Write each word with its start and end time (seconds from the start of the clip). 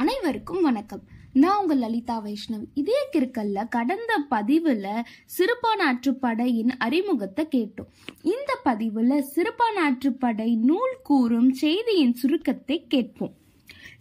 அனைவருக்கும் 0.00 0.62
வணக்கம். 0.62 1.02
நான் 1.32 1.60
உங்கள் 1.60 1.78
லலிதா 1.78 2.22
வைஷ்ணவ். 2.24 2.64
இதே 2.74 2.98
கிற்கல்ல 3.12 3.68
கடந்த 3.68 4.18
பதிவில் 4.28 4.82
சிறுபானாற்றுப்படையின் 5.36 6.72
அறிமுகத்தை 6.78 7.44
கேட்டோம். 7.50 7.88
இந்த 8.22 8.58
பதிவில் 8.62 9.24
சிறுபானாற்று 9.34 10.10
படை 10.18 10.56
நூல் 10.56 10.96
கூறும் 11.02 11.52
செய்தியின் 11.52 12.14
சுருக்கத்தை 12.14 12.86
கேட்போம். 12.88 13.32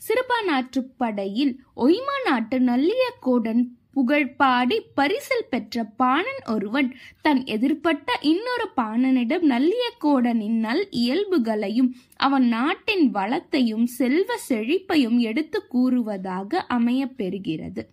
சிறுபானாற்று 0.08 0.84
படையில் 0.98 1.64
ஒய்மா 1.76 2.18
நாட்டு 2.24 2.60
நல்லியக்கோடன் 2.60 3.64
புகழ் 3.96 4.36
பாடி 4.36 4.78
பரிசில் 4.96 5.50
பெற்ற 5.50 5.84
பாணன் 5.84 6.42
ஒருவன். 6.48 6.90
தன் 7.22 7.44
எதிர்ப்பட்ட 7.44 8.18
இன்னொரு 8.22 8.68
பாணனிடம் 8.78 9.46
நல்லியக்கோடனின் 9.54 10.60
நல் 10.60 10.88
இயல்புகளையும் 10.92 11.90
அவன் 12.16 12.48
நாட்டின் 12.48 13.12
வளத்தையும் 13.12 13.86
செல்வ 13.86 14.36
செழிப்பையும் 14.50 15.18
எடுத்து 15.20 15.68
கூறுவதாக 15.68 16.62
அமையப் 16.68 17.16
பெறுகிறது. 17.18 17.84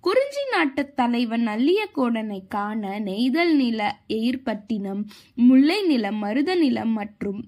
குறிஞ்சி 0.00 0.44
நாட்டு 0.50 0.94
தலைவன் 0.94 1.46
நல்லியக்கோடனை 1.46 2.40
காண 2.48 2.98
நெய்தல் 2.98 3.54
நில 3.54 3.80
எயிர்பட்டினம் 4.08 5.02
முல்லை 5.34 5.82
நிலம் 5.82 6.16
மருத 6.16 6.54
நிலம் 6.54 6.92
மற்றும் 6.92 7.40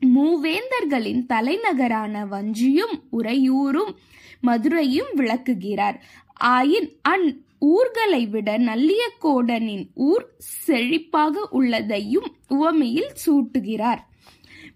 மூவேந்தர்களின் 0.00 1.26
தலைநகரான 1.26 2.24
வஞ்சியும் 2.24 3.02
உறையூரும் 3.10 3.98
மதுரையும் 4.40 5.14
விளக்குகிறார். 5.14 6.04
ஆயின் 6.44 6.96
அந் 7.02 7.28
ஊர்களை 7.58 8.26
விட 8.26 8.58
நல்லியக்கோடனின் 8.58 9.86
ஊர் 9.94 10.26
செழிப்பாக 10.66 11.48
உள்ளதையும் 11.50 12.36
உவமையில் 12.48 13.12
சூட்டுகிறார். 13.26 13.98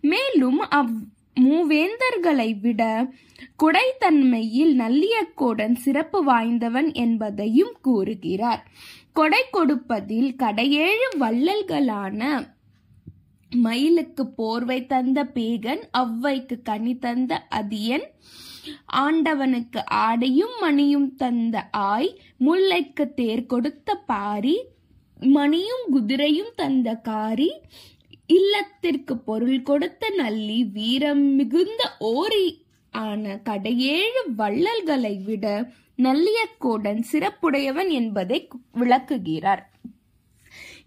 மேலும் 0.00 0.60
அவ் 0.60 0.92
மூவேந்தர்களை 1.40 2.60
விட 2.60 3.12
கொடைத்தன்மையில் 3.62 4.74
நல்லியக்கோடன் 4.78 5.74
சிறப்பு 5.74 6.24
வாய்ந்தவன் 6.24 6.92
என்பதையும் 6.92 7.76
கூறுகிறார். 7.82 8.70
கொடை 9.12 9.44
கொடுப்பதில் 9.50 10.36
கடையேழு 10.36 11.08
வள்ளல்களான 11.20 12.48
மயிலுக்கு 13.52 14.26
போர்வை 14.26 14.86
தந்த 14.86 15.24
பேகன் 15.34 15.82
அவ்வைக்கு 15.92 16.62
கனி 16.62 16.98
தந்த 16.98 17.46
அதியன் 17.50 18.06
ஆண்டவனுக்கு 18.86 19.80
ஆடையும் 19.88 20.56
மணியும் 20.60 21.14
தந்த 21.16 21.68
ஆய் 21.70 22.10
முல்லைக்கு 22.44 23.14
தேர் 23.14 23.46
கொடுத்த 23.46 23.94
பாரி 24.06 24.56
மணியும் 25.20 25.84
குதிரையும் 25.92 26.52
தந்த 26.56 26.94
காரி 27.00 27.50
இல்லத்திற்கு 28.26 29.16
பொருள் 29.18 29.62
கொடுத்த 29.62 30.10
நல்லி 30.16 30.64
வீரம் 30.64 31.34
மிகுந்த 31.34 31.82
ஓரி 31.98 32.64
ஆன 32.90 33.40
கடையேழு 33.44 34.22
வள்ளல்களை 34.36 35.14
விட 35.24 35.46
நல்லியக்கோடன் 35.98 37.00
சிறப்புடையவன் 37.12 37.88
என்பதை 37.88 38.48
விளக்குகிறார். 38.72 39.70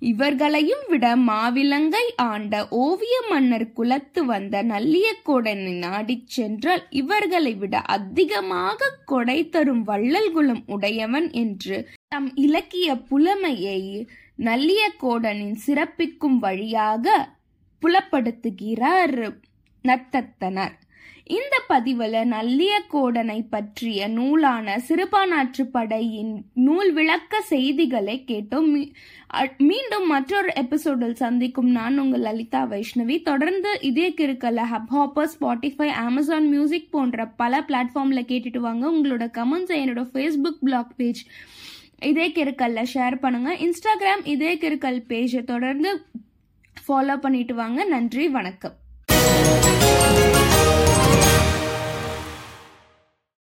இவர்களையும் 0.03 0.85
விட 0.87 1.15
மாவிலங்கை 1.15 2.03
ஆண்ட 2.15 2.53
ஓவிய 2.69 3.15
மன்னர் 3.29 3.65
குலத்து 3.73 4.21
வந்த 4.25 4.63
நல்லியக்கோடனை 4.63 5.73
நாடிச் 5.77 6.27
சென்றால் 6.27 6.83
இவர்களை 6.89 7.53
விட 7.55 7.81
அதிகமாக 7.87 8.89
கொடை 9.05 9.49
தரும் 9.49 9.83
வள்ளல் 9.83 10.31
குலம் 10.31 10.63
உடையவன் 10.65 11.31
என்று 11.31 11.77
தம் 12.07 12.35
இலக்கிய 12.35 12.95
புலமையை 12.95 13.79
நல்லியக்கோடனின் 14.37 15.57
சிறப்பிக்கும் 15.65 16.37
வழியாக 16.37 17.15
புலப்படுத்துகிறார் 17.81 19.17
நத்தத்தனர். 19.85 20.75
இந்த 21.25 21.61
பதிவில் 21.67 22.13
நல்லியக்கோடனை 22.13 23.45
பற்றிய 23.49 24.07
நூலான 24.07 24.81
சிறுபானாற்று 24.87 25.63
படையின் 25.71 26.45
நூல் 26.53 26.93
விளக்க 26.93 27.41
செய்திகளை 27.41 28.23
கேட்டோம். 28.27 28.93
மீ- 29.31 29.57
மீண்டும் 29.57 30.07
மற்றொரு 30.07 30.49
எபிசோடில் 30.55 31.15
சந்திக்கும் 31.15 31.69
நான் 31.69 31.99
உங்கள் 31.99 32.19
லலிதா 32.19 32.67
வைஷ்ணவி. 32.67 33.21
தொடர்ந்து 33.21 33.77
இதே 33.81 34.09
கிருக்கல 34.09 34.61
hub 34.71 34.91
hopper 34.91 35.29
Spotify 35.39 35.87
Amazon 35.87 36.47
music 36.47 36.91
போன்ற 36.91 37.25
பல 37.25 37.65
பிளாட்ஃபார்ம்ல 37.67 38.21
கேட்டுட்டு 38.21 38.57
வாங்க. 38.57 38.91
உங்களோட 38.91 39.29
கமெண்ட்ஸை 39.37 39.85
என்னோட 39.85 40.09
ஃபேஸ்புக் 40.13 40.57
பிளாக் 40.61 40.97
பேஜ் 40.97 41.25
இதே 42.01 42.29
கிருக்கல்ல 42.29 42.85
ஷேர் 42.93 43.15
பண்ணுங்க. 43.15 43.53
இன்ஸ்டாகிராம் 43.53 44.25
இதே 44.25 44.55
கிருக்கல் 44.55 45.03
பேஜை 45.07 45.43
தொடர்ந்து 45.43 46.05
ஃபாலோ 46.87 47.17
பண்ணிட்டு 47.17 47.55
வாங்க. 47.55 47.83
நன்றி 47.83 48.29
வணக்கம். 48.29 48.73